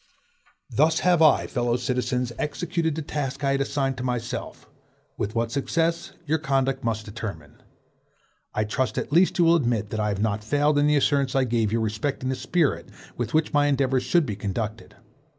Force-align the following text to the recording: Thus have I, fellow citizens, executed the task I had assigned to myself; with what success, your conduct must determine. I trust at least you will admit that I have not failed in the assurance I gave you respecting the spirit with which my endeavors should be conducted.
Thus 0.71 1.01
have 1.01 1.21
I, 1.21 1.45
fellow 1.45 1.77
citizens, 1.77 2.31
executed 2.39 2.95
the 2.95 3.03
task 3.03 3.43
I 3.43 3.51
had 3.51 3.61
assigned 3.61 3.97
to 3.97 4.03
myself; 4.03 4.67
with 5.15 5.35
what 5.35 5.51
success, 5.51 6.13
your 6.25 6.39
conduct 6.39 6.83
must 6.83 7.05
determine. 7.05 7.61
I 8.55 8.63
trust 8.63 8.97
at 8.97 9.11
least 9.11 9.37
you 9.37 9.45
will 9.45 9.53
admit 9.55 9.91
that 9.91 9.99
I 9.99 10.07
have 10.09 10.19
not 10.19 10.43
failed 10.43 10.79
in 10.79 10.87
the 10.87 10.95
assurance 10.95 11.35
I 11.35 11.43
gave 11.43 11.71
you 11.71 11.79
respecting 11.79 12.29
the 12.29 12.35
spirit 12.35 12.89
with 13.15 13.35
which 13.35 13.53
my 13.53 13.67
endeavors 13.67 14.01
should 14.01 14.25
be 14.25 14.35
conducted. 14.35 14.95